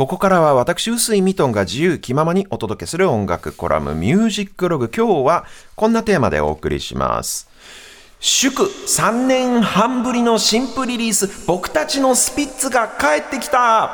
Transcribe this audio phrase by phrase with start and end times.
[0.00, 4.88] ここからは私、臼井ミトンが自由気ままにお届けする音楽コラムミュージックログ。
[4.88, 5.44] 今日は
[5.76, 7.50] こんなテーマでお送りします。
[8.18, 13.90] 祝3年半ぶりの新譜リリース、僕たちのスピッツが帰ってきた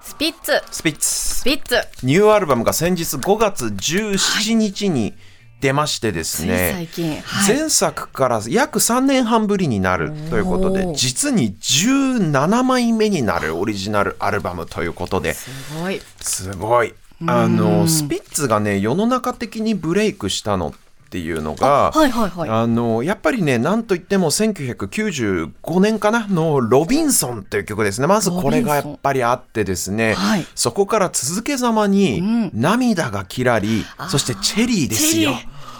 [0.00, 1.44] スピッツスピッツス。
[1.44, 5.12] ピッツニューアルバムが先日5月17日に
[5.60, 16.00] 出ましてですね、はい、前作から約3年半ぶりになるということで実に17枚目になるオリジナルアルバムということですごい。
[16.20, 16.94] すごい。
[17.26, 22.48] あのスピッツがね世の中的にブレイクしたのっていうのがはいはいはい。
[22.48, 28.06] あのやっぱりねなんといっても1995年かなの「ロビンソン」という曲ですね。
[28.06, 30.46] まずこれがやっぱりあってですね、はい。
[30.54, 35.32] そこから続けざまにん「涙がキラリ」そして「チェリー」ですよ。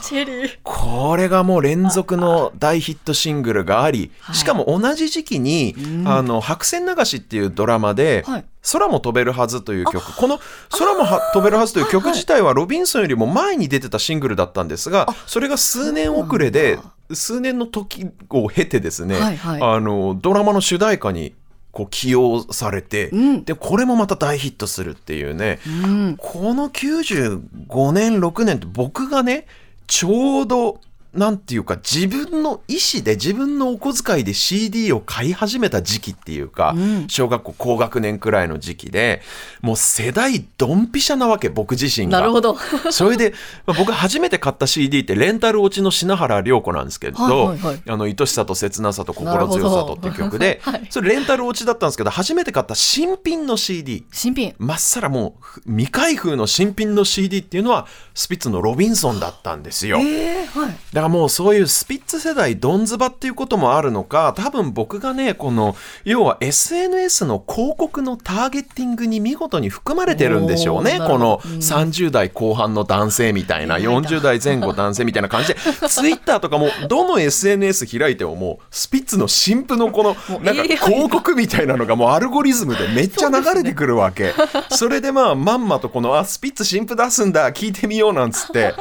[0.03, 0.59] チェリー。
[0.63, 4.37] これがもう連続の大ヒットシングルがあり、はい。
[4.37, 5.75] しかも同じ時期に、
[6.07, 8.45] あの、白線流しっていうドラマで、はい。
[8.73, 10.17] 空も飛べるはずという曲。
[10.17, 10.39] この
[10.79, 16.79] 空もは飛べるはずという曲自体はロビンソンよりも前に出てたシングルだったんですが、それが数年遅れで
[17.13, 19.63] 数年の時を経てですね、はいはい。
[19.63, 21.35] あの、ドラマの主題歌に
[21.73, 23.45] こう起用されて、うん。
[23.45, 26.17] で、これもまた大ヒットするっていうね、うん。
[26.19, 29.47] この95年6年って僕がね
[29.91, 30.81] ちょうど
[31.13, 37.09] なんていうか自分の意思で自分のお小遣いで CD を買い始めた時期っていうか、うん。
[37.09, 39.21] 小学校高学年くらいの時期で
[39.61, 42.21] もう世代ドンピシャなわけ僕自身が。
[42.21, 42.57] なるほど。
[42.91, 43.35] それで、
[43.67, 47.83] まあ僕初めて買った CD ってレンタル落ちの品原涼子なんですけど、はいはいはい。
[47.89, 50.87] あの愛しさと切なさと心強さとっていう曲で、 はい。
[50.91, 54.55] それレンタル落ちだったんですけど初めて買った新品の CD 新品。
[54.59, 59.99] まっさらもうふ未開封の新品の CD っていうのはスピッツのロビンソンだったんですよ。
[59.99, 65.75] えー、はいだからもうそういうスピッツ世代ドンズバっていうこともあるのか多分僕がねこの
[66.05, 70.99] 要は SNS の広告のターゲッティングに見事に含まれてるんでしょうね。
[70.99, 71.55] このほど。
[71.55, 71.59] うん。
[71.59, 75.57] 30代後半の男性みたいな40代前後男性みたいな感じで
[75.89, 84.35] Twitter とかもどの SNS 開いてももうスピッツの新譜のこのなんか広告みたいなのがもうアルゴリズムでめっちゃ流れてくるわけ。
[84.69, 88.75] それでまあまんまとこのあスピッツ新譜出すんだ聞いてみようなんつって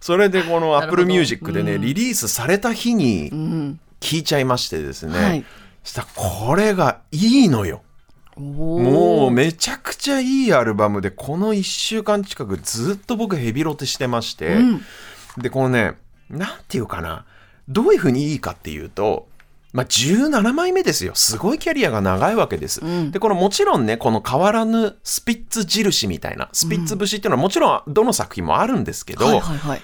[0.00, 1.02] それでこのなるほど。
[1.02, 5.44] Apple Music でね、リリースされた日にうん聞いちゃいましてですね、はい。
[5.82, 7.82] そしたらこれがいいのよ。
[8.36, 14.82] もうめちゃくちゃいいアルバムでこの1週間近くずっと僕ヘビロテしてまして、うん。
[15.38, 15.94] でこのね
[16.28, 17.24] なんていうかな。
[17.68, 19.26] どういうふうにいいかっていうと
[19.72, 21.14] まあ、17枚目ですよ。
[21.14, 22.80] すごいキャリアが長いわけです。
[22.80, 29.82] うんで、このもちろんね、この変わらぬスピッツ印みたいな、スピッツ節っていうのはもちろんどの作品もあるんですけど、はいはいはい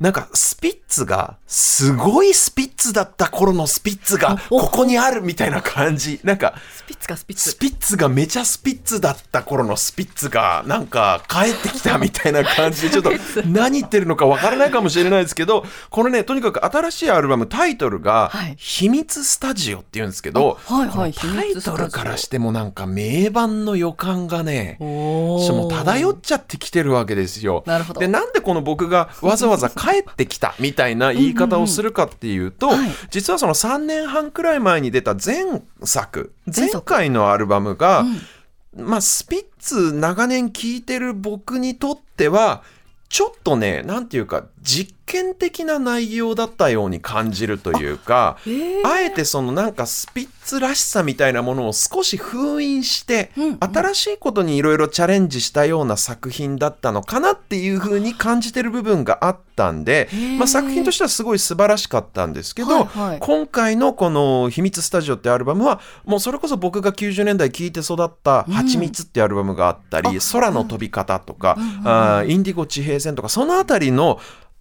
[0.00, 6.20] なんかスピッツがすごいスピッツだった頃のスピッツがおここにあるみたいな感じ。
[6.24, 7.50] なんかスピッツかスピッツ。
[7.50, 13.10] スピッツがめちゃスピッツだった頃のスピッツがなんか帰ってきたみたいな感じで ちょっと
[13.46, 27.64] 何言ってるのかわからないかもしれないですけどこのねとにかく新しいアルバムタイトルがはい「秘密スタジオ」っていうんですけど、あはいはいタイトルからししてもなんか名盤の予感がねおちょっとも漂っちゃってきてるわけですよ。
[27.66, 28.00] なるほど。
[28.00, 32.70] でなんでこの僕がわざわざ帰 ってきたみたいな言い方をするかっていうと、
[33.10, 35.44] 実はその3年半くらい前に出た前
[35.82, 36.32] 作。
[36.46, 38.86] 前回のアルバムが、うん。
[38.86, 42.62] まあスピッツ長年聴いてる僕にとっては
[43.08, 48.38] ちょっとねなんていうか実験的な内容だったように感じるというか。
[48.46, 48.86] えー。
[48.86, 53.58] あえてそのなんかスピッツらしさみたいなものを少し封印して、うんうん。
[53.60, 63.18] 新しいことにいろいろチャレンジしたような作品だったのかなっていうふうに感じてる部分があったんでまあ、作品としてはすごい素晴らしかったんですけど、はいはい。
[63.20, 71.88] 今回のこの「秘密スタジオ」ってアルバムはもうそれこそ僕が90年代聴いて育った「はちみつ」ってアルバムがあったり「あ空の飛び方」とか、うんうんうん。
[71.88, 74.18] あーインディゴ地平線とかそのあたりの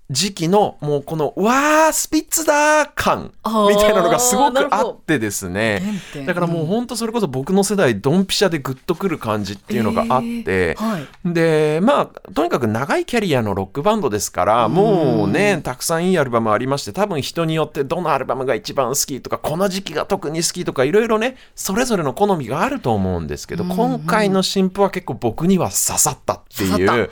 [0.10, 3.32] 時期のもうこの「わースピッツだ!」感
[3.70, 5.82] みたいなのがすごくあってですね。
[6.26, 11.08] だからもう本当それこそ僕の世代ドンピシャでグッとくる感じっていうのがあって、えーはい。
[11.26, 27.10] でまあとにかく長いキャリアのロックバンドですからもうねたくさんいいアルバムありまして多分人によってどのアルバムが一番好きとかこの時期が特に好きとかいろいろねそれぞれの好みがあると思うんですけど、今回の新譜は結構僕には刺さったっていう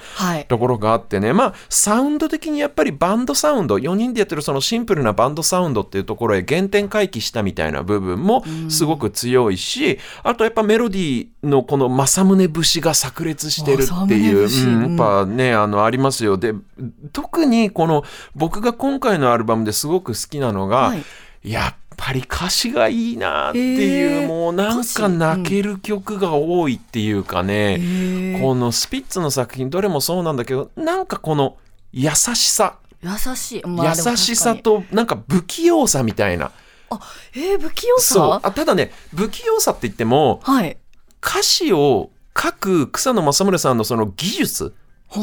[0.48, 1.34] ところがあってね。
[1.34, 16.38] まあサウンド的にやっぱりバンドサウンド4人でやってるそのシンプルなバンドサウンドっていうところへ原点回帰したみたいな部分もすごく強いし、あとやっぱメロディーのこの正宗節が炸裂してるっていう、うんやっぱねあのありますよ。
[16.38, 16.54] で
[17.14, 18.04] 特にこの
[18.36, 21.04] 僕が今回のアルバムですごく好きなのが、はい。
[21.44, 24.28] やっぱり歌詞がいいなっていう、へー。
[24.28, 31.58] もうなんか泣ける曲が多いっていうかね、へこのスピッツの作品どれもそうなんだけどなんかこの
[31.92, 33.64] 優しさ、優しい。
[33.66, 36.52] まあ優しさとなんか不器用さみたいな。
[36.90, 37.00] あ、
[37.36, 38.40] えー、不器用さ？
[38.44, 40.78] あただね不器用さって言ってもはい。
[41.22, 44.74] 歌詞を書く草野正宗さんのその技術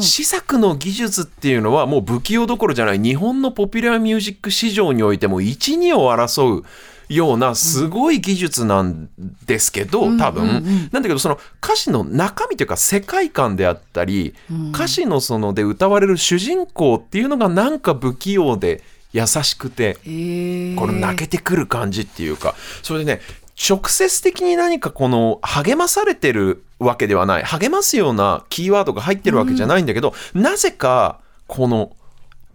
[0.01, 6.65] 試作の技術っていうのはもう不器用どころじゃない日本のポピュラーミュージック市場においても一二を争う
[7.09, 9.09] ようなすごい技術なん
[9.45, 10.89] ですけど、多分、うんうんうん。
[10.91, 14.33] なんだけどその歌詞の中身というか世界観であったり、
[14.73, 22.55] 歌詞のそので歌われる主人公っていうのがなんか不器用で優しくてえー、この泣けてくる感じっていうか。
[22.83, 23.21] それでね
[23.69, 27.43] 直接的に何かこの励まされてるわけではない。
[27.43, 31.95] 励ますようなキーワードが入ってるわけじゃないんだけど、なぜかこの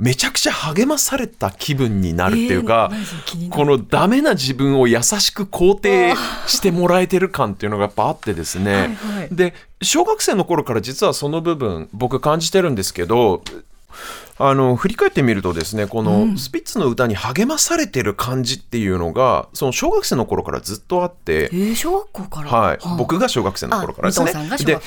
[0.00, 2.90] めちゃくちゃ励まされた気分になるっていうか、
[3.50, 6.14] このダメな自分を優しく肯定
[6.46, 8.96] してもらえてる感っていうのがやっぱあってですね、
[9.30, 9.52] で
[9.82, 13.42] 小学生の頃から実はその部分僕感じてるんですけど
[14.38, 21.56] あの振り返ってみるとですねこのスピッツの歌に励まされてる感じっていうのがその小学生の頃からずっとあってえ。
[21.56, 22.50] ー、小学校から？
[22.50, 22.78] はい。
[22.82, 24.32] あ、僕が小学生の頃からですね。
[24.64, 24.78] で。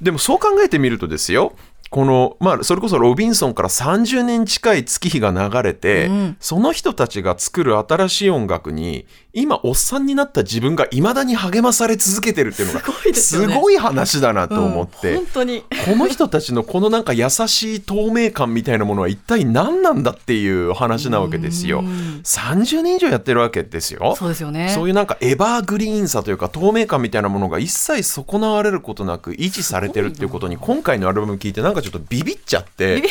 [0.00, 1.54] でもそう考えてみるとですよ
[1.90, 6.36] このまあそれこそロビンソンから30年近い月日が流れて、うん。
[6.38, 12.80] その人たちが作る新しい音楽に今おっさんになった自分がいまだに励まされ続けてるっていうのが
[13.14, 15.64] すごい話だなと思って、うん本当に。
[15.86, 21.80] この人たちのこのなんか優しい透明感みたいなものは一体何なんだっていう話なわけですよ。
[21.80, 24.14] うん30年以上やってるわけですよ。
[24.16, 24.70] そうですよね。
[24.74, 33.02] そういうなんかエバーグリーンさというか透明感みたいなものが一切損なわれることなく維持されてるっていうことに今回のアルバム聞いてなんかちょっとビビっちゃって。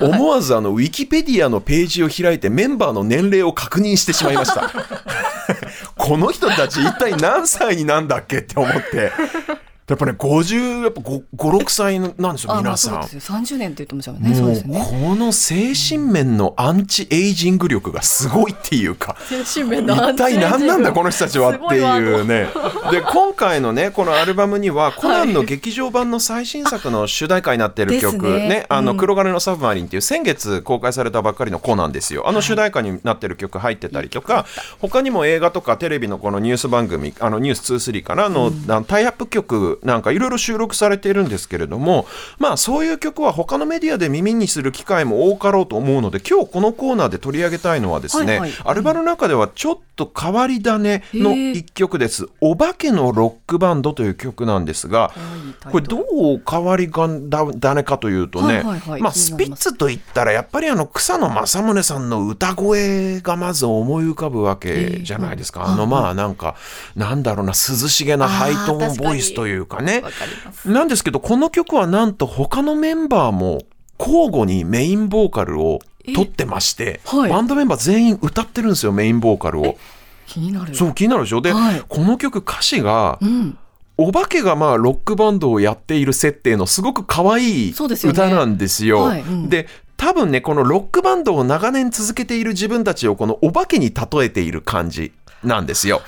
[0.00, 4.70] 思わずあのウィキペディアのページを開いてメンバーの年齢を確認してしまいました。
[5.96, 9.12] この人たち一体何歳になんだっけって思って。
[9.92, 12.94] やっぱね50やっぱ5 6歳なんですよあ皆さん。
[12.94, 13.36] まあそうですよ。
[13.36, 14.34] 30年って言ってましたもんね。
[14.34, 14.86] そうですよね。
[14.88, 22.48] この精神面のアンチエイジング力がすごいっていうか 精神面の一体何なんだこの人たちはっていうね。
[22.90, 28.48] で今回のねこのアルバムにはコナンの劇場版の最新作の主題歌になってる曲ね。
[28.48, 28.96] ねあのうん。
[28.96, 32.26] 黒金のサブマリンっていう先月公開されたばっかりのコナンですよ。
[32.26, 34.46] あの主題歌になってる曲入ってたりとか
[34.80, 38.50] 他にも映画とかテレビのこのニュース番組あのニュース23からの
[38.84, 42.06] タイアップ曲なんかいろいろ収録されているんですけれども
[42.38, 48.62] まあそういう曲は他のメディアで耳にする機会も多かろうと思うので今日このコーナーで取り上げたいのはですね、はいはい。
[48.64, 55.12] アルバムの中ではちょっと変わり種の一曲です「お化けのロックバンド」という曲なんですが
[55.70, 66.56] これどう変わり種かというとね、はいはいはいまあ、スピッツといったらやっぱりあの草野正宗さんの歌声がまず思い浮かぶわけじゃないですか、ええあのまあなんか
[66.96, 69.82] なんだろうな涼しげなハイトーンボイスというかか
[70.26, 70.68] ります。
[70.70, 73.60] なんですけどこの曲はなんと他のメンバーも
[73.98, 79.76] 交互にメインボーカルを取ってまして、えはいバンドメンバー全員歌ってるんですよメインボーカルを。
[80.26, 80.74] 気になる。
[80.74, 81.40] そう気になるでしょ？
[81.40, 83.58] で、はいこの曲歌詞がうん。
[83.98, 89.02] お化けがまあロックバンドをやっている設定のすごく可愛い歌なんですよ。
[89.02, 95.12] はいうんで多分ねこのロックバンドを長年続けている自分たちをこのお化けに例えている感じ
[95.44, 96.00] なんですよ。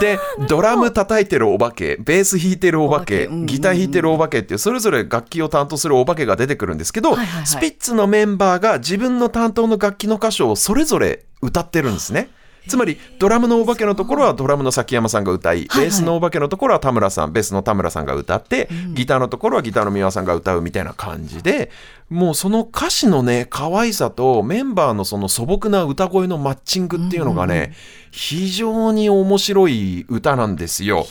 [0.00, 0.18] で
[0.48, 7.46] ドラム叩いてるお化けベース弾いてるお化けギター弾いてるお化けっていうそれぞれ楽器を担当するお化けが出てくるんですけど、はいはいはい。
[7.46, 12.30] スピッツのメンバーが自分の担当の楽器の箇所をそれぞれ歌ってるんですね。
[12.66, 21.70] つまりドラムのお化けのところはドラムの崎山さんが歌いベースのお化けのところは田村さんベースの田村さんが歌って、ギターのところはギターの三輪さんが歌うみたいな感じで
[22.14, 27.74] もうその歌詞のね可愛さとメンバーのその素朴な歌声のマッチングっていうのがね、
[28.12, 31.06] 非常に面白い歌なんですよ。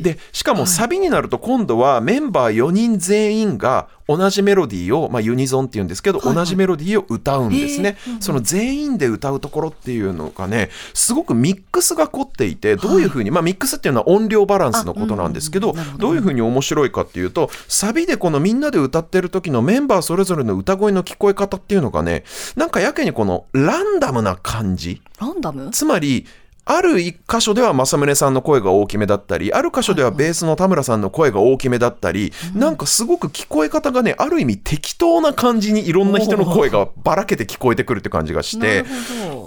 [0.00, 6.36] でしかもサビになると今度はメンバー4人全員が同じメロディーを、まあ、ユニゾンっていうんですけど、はいはい。
[6.36, 8.06] 同じメロディーを歌うんですね、へー。
[8.06, 8.22] うんうん。
[8.22, 15.92] その全員で歌うところっていうのがねすごくミックスが凝っていてどういうふうに、まあミックスっていうのは音量バランスのことなんですけど,、あうんうん。
[15.98, 15.98] ど。
[15.98, 22.24] どういうふうに面白いかっていうとサビでこのみんなで歌ってる時のメンバーそれぞれの歌声の聞こえ方っていうのがね
[22.56, 25.02] なんかやけにこのランダムな感じ。
[25.20, 25.70] ランダム？
[25.70, 26.26] つまり
[26.70, 38.84] ある一箇所では正宗さんの声が大きめだったりある箇所ではベースの田村さんの声が大きめだったり、なんかすごく聞こえ方がねある意味適当な感じにいろんな人の声がばらけて聞こえてくるって感じがしなて。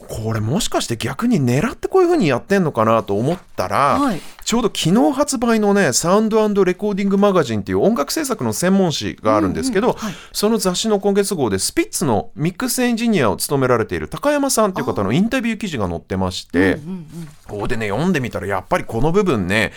[0.09, 16.79] これもしかして逆に狙ってこういう風にやってんのかなと思ったら、はいちょうど昨日発売のねサウンドレコーディングマガジンっていう音楽制作の専門誌があるんですけど、はいその雑誌の今月号でスピッツのミックスエンジニアを務められている高山さんっていう方のインタビュー記事が載ってまして、
[17.47, 19.71] ここでね読んでみたらやっぱりこの部分ね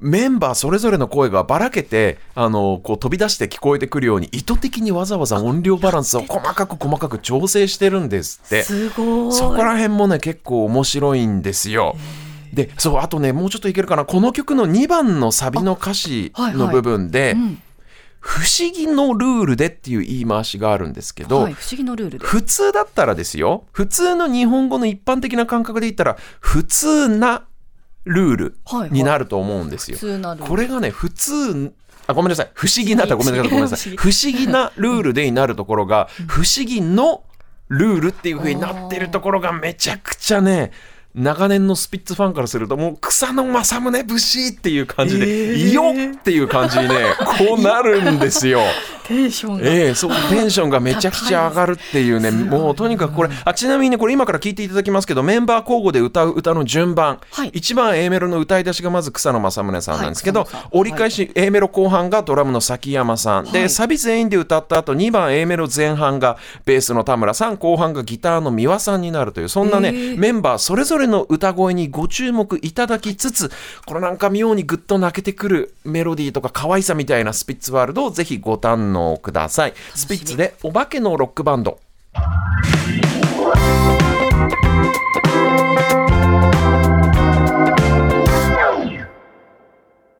[0.00, 8.62] メンバーそれぞれの声がばらけてあのこう飛び出して聞こえてくるように意図的にわざわざ音量バランスを細かく細かく調整してるんですって。
[8.62, 9.32] すごい。
[9.32, 11.96] そこら辺もね結構面白いんですよ。
[12.52, 14.04] でそうあとねもうちょっといけるかな。
[14.04, 17.62] この曲の2番のサビの歌詞の部分でうん
[18.20, 22.26] 「不思議のルールで」っていう言い回しがあるんですけど、はい、不思議のルールで。
[22.26, 23.64] 普通だったらですよ。
[23.72, 27.44] 普通の日本語の一般的な感覚で言ったら普通な
[28.04, 28.56] ルール
[28.90, 29.98] になると思うんですよ。
[30.40, 31.72] これがね普通
[32.06, 32.50] あごめんなさい。
[32.54, 33.94] 不思議なだごめんなさいごめんなさい。
[33.98, 34.46] 不思議。
[34.46, 37.24] なルールでになるところが不思議の
[37.68, 40.70] ルールっていう風になってるところがめちゃくちゃね
[41.16, 48.60] 長年のスピッツファンからするともう草の正宗節っていう感じで、えーよっっていう感じにねこうなるんですよ。
[49.06, 49.62] テンションが。
[49.64, 57.50] ええそうテンションがめちゃくちゃ上がるっていうね もうとにかくこれあちなみにねこれ今から聞いていただきますけどメンバー交互で歌う歌の順番、はい。
[57.52, 63.70] 一番 A メロの歌い出しがまず草野正宗さんなんですけど、はい折り返し A メロ後半がドラムの崎山さん、ではい。
[63.70, 73.50] サビ全員で歌った後2番 A メロ前半がベースの田村さん後半がギターの三輪さんになるというそんなね、へーメンバーそれぞれの歌声にご注目いただきつつ
[73.84, 79.74] これなんか妙にグッと泣けてくるメロディーとか可愛さみたいなスピッツワールドをぜひご堪能ください。
[79.94, 81.78] スピッツでお化けのロックバンド。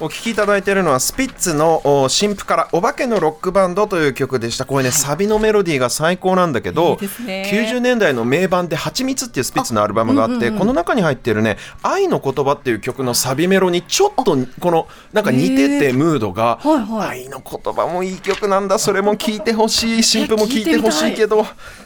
[0.07, 4.65] お聴きいただいているのはスピッツのお新譜から「お化けのロックバンド」という曲でした。
[4.65, 7.51] これね、サビのメロディーが最高なんだけどいいね。
[7.53, 17.23] 90年代の名盤で「はちみつ」っていうスピッツのアルバムがあって、この中に入ってるね「愛の言葉」っていう曲のサビメロにちょっとこのなんか似ててムードが、はいはい。
[17.23, 18.79] 愛の言葉もいい曲なんだ。
[18.79, 20.03] それも聴いてほしい。
[20.05, 21.45] 新譜も聴いてほしいけど。「